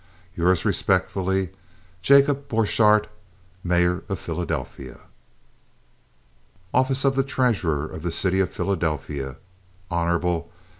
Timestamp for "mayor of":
3.63-4.17